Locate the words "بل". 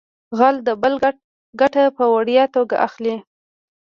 0.81-0.93